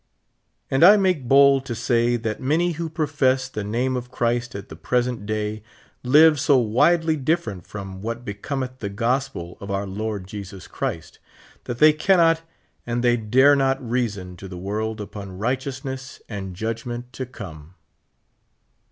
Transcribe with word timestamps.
And 0.71 0.83
I 0.83 0.97
make 0.97 1.27
bold 1.27 1.63
to 1.67 1.75
say 1.75 2.15
that 2.15 2.41
maiiy 2.41 2.73
who 2.73 2.89
profess, 2.89 3.47
the 3.47 3.63
name 3.63 3.95
of 3.95 4.09
Christ 4.09 4.55
at 4.55 4.67
the 4.69 4.75
present 4.75 5.27
day, 5.27 5.61
live 6.01 6.39
so 6.39 6.57
widely 6.57 7.15
different 7.15 7.67
from 7.67 8.01
what 8.01 8.25
becometh 8.25 8.79
the 8.79 8.89
gospel 8.89 9.59
of 9.61 9.69
our 9.69 9.85
Lord 9.85 10.25
Jesus 10.25 10.65
Christ, 10.67 11.19
that 11.65 11.77
they 11.77 11.93
cannot 11.93 12.41
and 12.83 13.03
they 13.03 13.15
dare 13.15 13.55
not 13.55 13.79
reason 13.87 14.35
to 14.37 14.47
the 14.47 14.57
world 14.57 14.99
upon 14.99 15.37
righteousness 15.37 16.19
and 16.27 16.55
judgment 16.55 17.13
to 17.13 17.27
come. 17.27 17.75